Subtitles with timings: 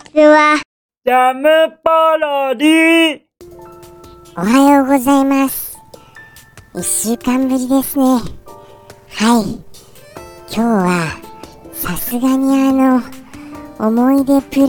[0.00, 0.60] ちは。
[1.04, 1.48] ジャム
[1.82, 3.20] パロディ
[4.36, 5.78] おはようございます。
[6.74, 8.04] 一週間ぶりですね。
[8.04, 9.60] はい。
[10.52, 11.16] 今日は、
[11.72, 13.02] さすがにあの、
[13.78, 14.66] 思い出プレイ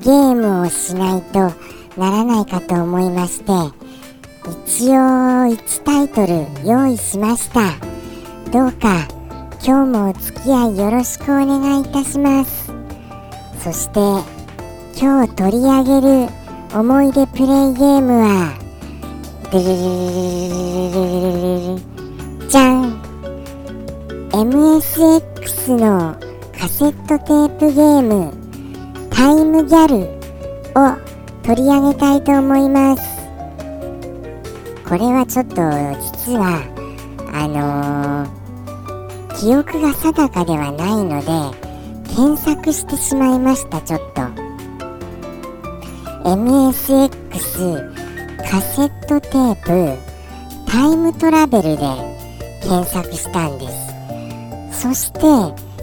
[0.00, 1.38] ゲームをしないと
[2.00, 3.52] ならないかと思いまして、
[4.66, 7.60] 一応1タイトル用意しました。
[8.50, 9.08] どうか、
[9.64, 12.63] 今日もお付き合いよろしくお願いいたします。
[13.64, 13.98] そして
[15.00, 16.28] 今日取り上げる
[16.74, 18.52] 思い出プレイゲームは
[22.46, 23.00] じゃん
[24.32, 26.14] MSX の
[26.60, 28.34] カセットテープゲーム
[29.08, 30.10] 「タイムギャル」
[30.76, 30.98] を
[31.42, 33.02] 取り上げたいと思います。
[34.86, 35.54] これはちょっと
[36.26, 36.60] 実は
[37.32, 41.73] あのー、記憶が定かではないので
[42.16, 44.22] 検索してしまいましたちょっと。
[46.24, 47.92] MSX
[48.48, 51.78] カセットテープタイムトラベルで
[52.62, 53.68] 検索したんで
[54.70, 54.80] す。
[54.80, 55.20] そして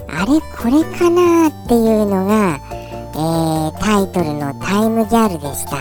[0.08, 2.58] あれこれかなっていうのが、
[3.14, 5.76] えータイトルのタイムギャルでした。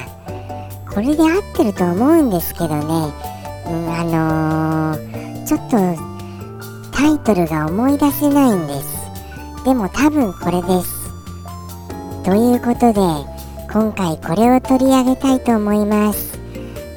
[0.93, 2.83] これで合ってると思うんですけどね、
[3.67, 5.77] うん、あのーちょっと
[6.91, 9.00] タイトルが思い出せないんです。
[9.63, 11.11] でも多分これです。
[12.23, 13.01] ということで
[13.71, 16.39] 今回これを取り上げたいと思います。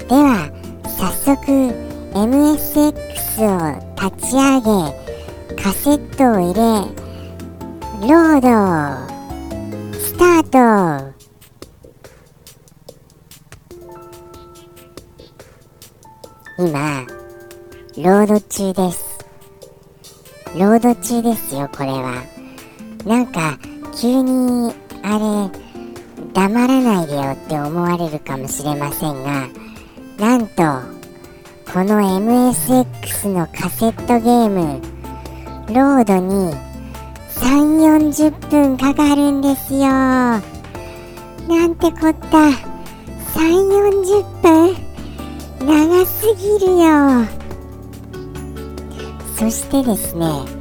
[0.08, 0.50] では
[0.84, 1.42] 早速
[2.14, 4.64] MSX を立ち上げ
[5.62, 6.62] カセットを入れ
[8.02, 8.48] ロード
[9.98, 11.14] スタート。
[16.56, 17.04] 今
[17.96, 19.18] ロード中です。
[20.54, 22.33] ロード中ですよこれは。
[23.04, 23.58] なんか
[24.00, 25.64] 急にあれ
[26.32, 29.48] 黙らないでよって思われるかもしれませんが
[30.18, 30.62] なんと
[31.72, 34.80] この MSX のカセットゲーム
[35.68, 36.54] ロードに
[37.30, 39.80] 3 4 0分かかるんですよ。
[39.80, 40.40] な
[41.66, 42.48] んてこった。
[42.48, 44.76] 3 4 0分？
[45.66, 47.26] 長すぎるよ。
[49.36, 50.53] そしてですね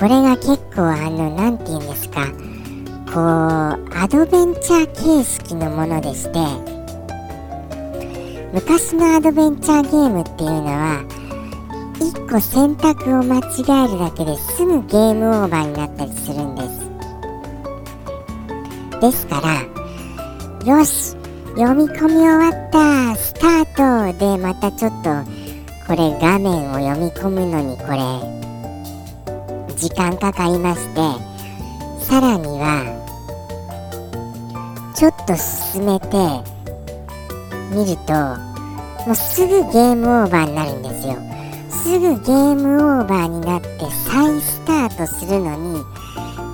[0.00, 2.26] これが結構あの何て言うんですか
[3.12, 6.38] こうアドベンチャー形式のものでして
[8.54, 11.04] 昔のアドベンチャーゲームっていうのは
[11.98, 16.80] 1個選択を間違えるだけですぐゲームオーバーになったりするんです。
[19.02, 21.14] ですからよし
[21.56, 25.10] 読み込み終わったスタートでまたちょっと
[25.86, 28.49] これ画面を読み込むのにこれ
[29.80, 31.00] 時間かかりまして
[32.04, 33.00] さらには
[34.94, 36.06] ちょっと進めて
[37.74, 38.12] みると
[39.06, 41.16] もうすぐゲームオーバーになるんですよ。
[41.70, 43.68] すぐゲームオーバーになって
[44.06, 45.82] 再スタートするのに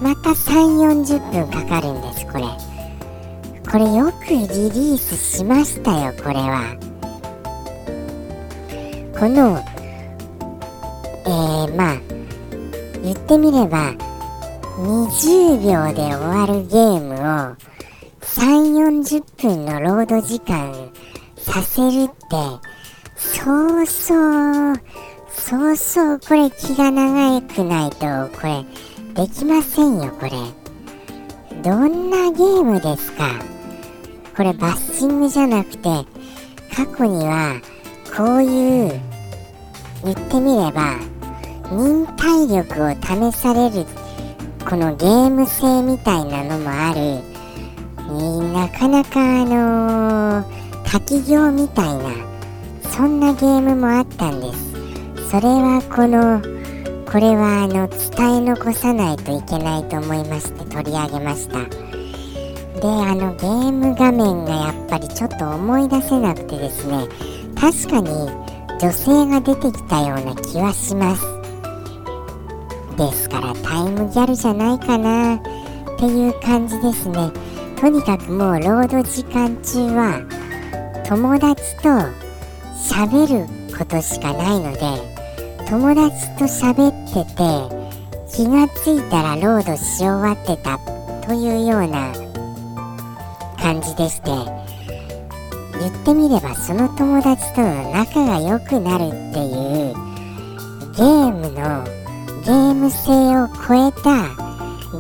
[0.00, 2.44] また3 4 0分かかるんですこれ。
[3.68, 6.76] これよくリリースしましたよこれは。
[9.18, 9.58] この
[11.24, 12.05] えー、まあ
[13.06, 13.94] 言ってみれば
[14.78, 17.56] 20秒で終わるゲームを
[18.20, 20.90] 3 4 0分のロード時間
[21.36, 22.14] させるって
[23.16, 24.74] そうそう
[25.30, 28.06] そうそうこれ気が長くないと
[28.36, 28.64] これ
[29.14, 30.32] できませんよこれ。
[31.62, 33.30] どんなゲームですか？
[34.36, 35.88] これバッシングじゃなくて
[36.74, 37.60] 過去には
[38.14, 39.00] こういう
[40.04, 40.98] 言ってみれば
[41.70, 42.90] 忍耐力を
[43.30, 43.86] 試される
[44.68, 47.36] このゲーム性みたいなのもある。
[48.52, 50.44] なかなかあのー、
[50.84, 52.10] 滝行みたいな
[52.90, 55.30] そんなゲームもあったんです。
[55.30, 56.40] それはこの
[57.10, 61.58] これはあの伝え残さないといけないと思いまして取り上げました。
[61.58, 67.08] であのゲーム画面がやっぱりちょっと思い出せなくてですね
[67.58, 68.10] 確かに
[68.80, 71.35] 女性が出てきたような気はします。
[72.96, 75.36] ですからタイムギャルじゃないかな。
[75.36, 75.38] っ
[75.98, 77.30] ていう感じですね。
[77.80, 80.20] とにかくもう労働時間中は
[81.06, 81.90] 友達と
[82.76, 84.80] 喋ることしかないので
[85.68, 87.76] 友達と喋ってて
[88.34, 90.78] 気がついたらロードし終わってた
[91.26, 92.12] というような
[93.58, 94.30] 感じでして
[95.78, 99.94] 言ってみればその友達との仲が良くなるっていう
[100.94, 101.95] ゲームの
[102.46, 104.28] ゲーム性を超えた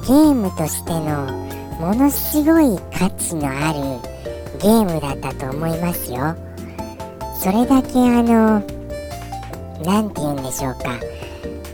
[0.00, 1.26] ゲームとしての
[1.78, 4.00] ものすごい価値のある
[4.58, 6.34] ゲームだったと思いますよ。
[7.40, 8.60] それだけあの
[9.84, 10.98] 何て言うんでしょうか。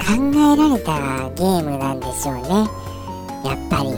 [0.05, 2.69] 考えられたゲームなんでしょうね。
[3.43, 3.95] やっぱり。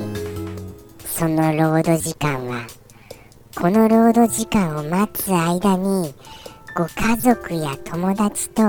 [1.05, 2.69] そのロード時間は。
[3.57, 6.15] このロード時間を待つ間に
[6.77, 8.63] ご家族や友達と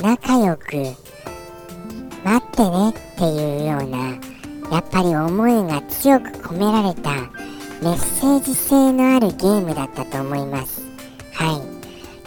[0.00, 0.96] 仲良く
[2.24, 3.98] 待ってねっていうような
[4.70, 7.10] やっぱり思いが強く込められた
[7.82, 10.82] メッセージ性のあるゲームだったと思います。
[11.32, 11.62] はい。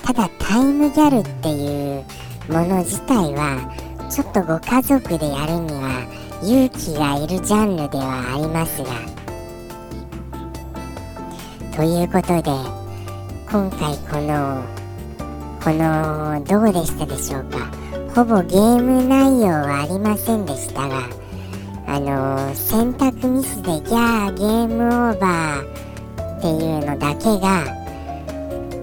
[0.06, 2.04] ただタイムギャルっていう
[2.50, 3.74] もの自体は
[4.10, 6.06] ちょっとご家族でやるには
[6.44, 8.90] 勇気がいるジャンルではありますが。
[11.76, 12.52] ということで
[13.52, 14.64] 今回この
[15.64, 17.85] このどうでしたでしょうか？
[18.16, 21.10] ほぼゲーム内容はありませんでしたが
[21.86, 27.66] あの選択ミスでギャーゲームオーバーっていうのだけが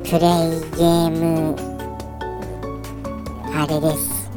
[0.04, 1.56] プレイゲーム
[3.54, 4.30] あれです。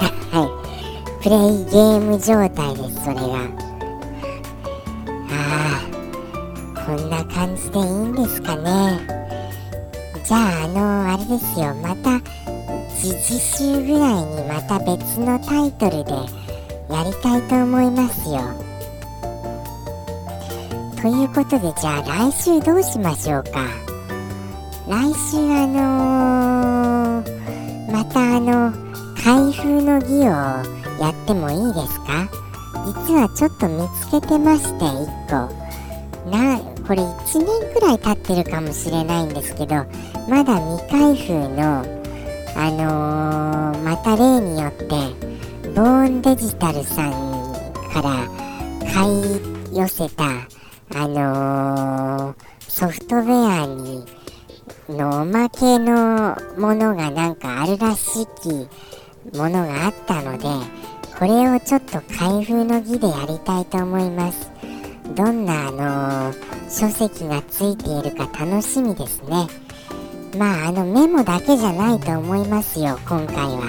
[0.32, 1.22] はい。
[1.22, 3.04] プレイゲーム状態です。
[3.04, 3.22] それが。
[5.30, 5.82] あ
[6.74, 8.98] あこんな感じでいいんですかね。
[10.24, 11.74] じゃああのあれですよ。
[11.82, 12.55] また
[13.06, 16.10] 次次週ぐらいにまた別のタイトルで
[16.92, 18.40] やりたいと思いますよ。
[21.00, 23.68] ということでじゃあ来週どうしましょうか。
[24.88, 28.72] 来週あのー、またあの
[29.22, 30.22] 開封の儀を
[31.00, 32.28] やってもいいですか？
[33.06, 35.66] 実はちょっと見つけてまして1個。
[36.30, 36.58] な
[36.88, 39.76] これ1年くらい経ってるかもしれないんですけど
[40.28, 41.95] まだ未開封の
[42.58, 44.86] あのー、また例によって
[45.74, 47.52] ボーンデジタルさん
[47.92, 48.26] から
[48.94, 50.24] 買い寄せた
[50.94, 54.04] あのー、ソフトウェアに
[54.88, 58.48] のおまけのものがなんかあるらしき
[59.36, 60.46] ものがあったので
[61.18, 64.50] これをちょっと開封の儀でやりたいと思います。
[65.14, 69.65] どんなあのー、書籍がついているか楽しみですね。
[70.38, 73.68] まああのメモだけじゃないと思いますよ今回は。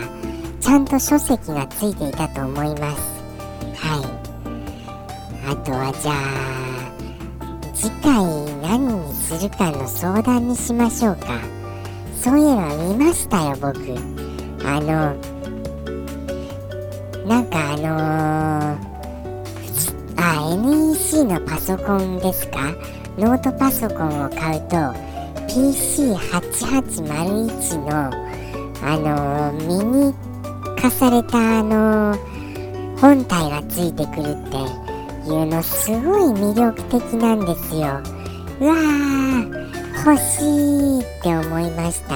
[0.59, 3.01] ちゃんと書籍がついていたと思います。
[3.75, 4.05] はい。
[5.49, 6.15] あとはじゃあ
[7.73, 8.15] 次回
[8.61, 11.39] 何にするかの相談にしましょうか。
[12.21, 13.77] そういえば見ましたよ僕。
[14.65, 15.15] あの
[17.25, 18.87] なんかあのー、
[20.17, 22.73] あ NEC のパソコンですか？
[23.17, 24.75] ノートパソコンを買うと
[25.47, 28.11] PC8801 の
[28.83, 29.77] あのー、ミ
[30.09, 30.13] ニ
[30.79, 34.59] 化されたあのー、本体がついてくるってい
[35.31, 36.01] うのすごい
[36.33, 38.01] 魅力的なんですよ。
[38.59, 39.67] うわー
[40.05, 42.15] 欲しいって思いました。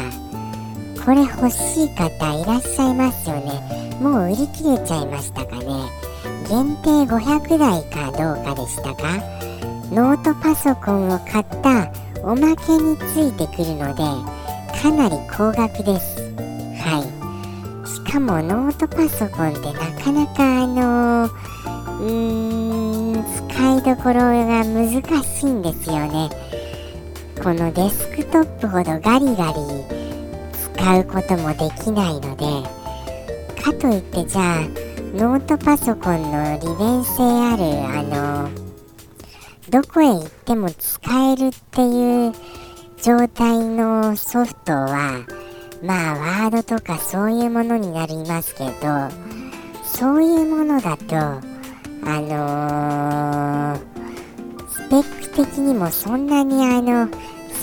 [1.03, 3.59] これ欲しい方いらっしゃいますよね。
[3.99, 5.65] もう売り切れちゃいましたかね。
[6.47, 9.19] 限定500台かどうかでしたか？
[9.91, 11.91] ノートパソコンを買った
[12.23, 14.03] おまけについてくるので
[14.81, 16.21] かなり高額です。
[16.77, 17.03] は
[17.85, 17.87] い。
[17.87, 26.29] しかもノートパソコンってなかなかあのうーん使いどころが難しいんですよね。
[27.43, 29.53] このデスクトップほどガリガリ
[30.75, 32.81] 使うこともできないので。
[33.61, 34.61] かといってじゃあ
[35.13, 38.60] ノートパソコンの利便性あるあの
[39.71, 42.33] どこへ行っても使えるっていう
[43.01, 45.25] 状態のソフトは
[45.81, 48.71] まあワードとかそういうものになりますけど
[49.85, 51.39] そういうものだとあ
[52.03, 57.07] のー、スペック的にもそんなにあの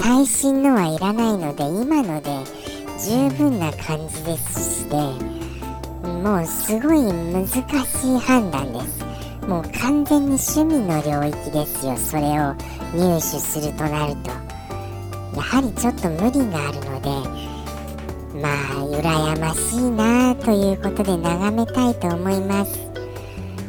[0.01, 2.31] 最新のはいらないので今ので
[2.99, 9.08] 十分な感じですしてもうすごい難しい判断です。
[9.49, 11.97] もう完全に趣味の領域ですよ。
[11.97, 12.55] それを
[12.95, 14.31] 入手するとなると。
[15.37, 17.11] やはりちょっと無理があるので
[18.41, 22.79] まあ羨ましいなということで眺めたいと思います。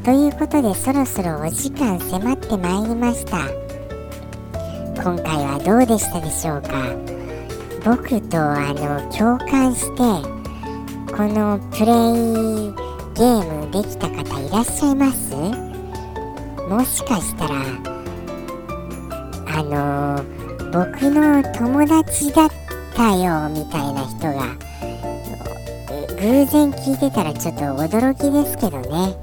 [0.03, 3.47] ということでそろそろお時間迫ってまいりました。
[5.01, 6.69] 今回はどうでしたでしょうか？
[7.85, 10.01] 僕とあの共感して
[11.15, 11.87] このプレイ
[13.15, 15.68] ゲームできた方いらっしゃいます？
[16.69, 17.55] もしかしたら
[19.47, 20.23] あの
[20.71, 22.49] 僕の友達だっ
[22.95, 24.55] たよみたいな人が
[26.21, 29.15] 偶然聞いてたらちょっと驚きですけどね。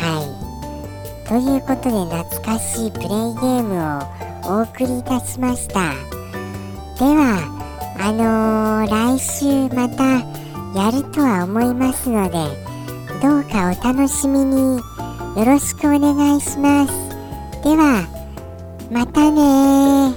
[0.00, 1.28] はい。
[1.28, 3.78] ということで懐かしいプレイゲーム
[4.50, 5.92] をお送りいたしました。
[6.98, 7.38] では
[8.00, 10.04] あのー来週また
[10.74, 12.38] やるとは思いますので
[13.20, 14.87] どうかお楽しみに。
[15.38, 16.92] よろしくお願いします。
[17.62, 18.08] では
[18.90, 20.12] またね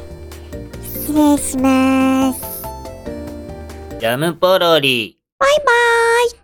[0.82, 2.42] 失礼します。
[4.00, 5.20] ジャムポロリ。
[5.38, 5.72] バイバ
[6.28, 6.40] イ